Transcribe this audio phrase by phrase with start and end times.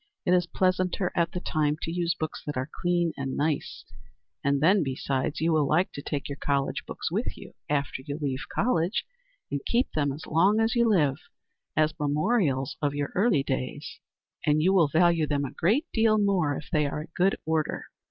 [0.25, 3.85] It is pleasanter, at the time, to use books that are clean and nice,
[4.43, 8.17] and then, besides, you will like to take your college books with you, after you
[8.19, 9.05] leave college,
[9.51, 11.17] and keep them as long as you live,
[11.77, 13.99] as memorials of your early days,
[14.43, 17.83] and you will value them a great deal more if they are in good order."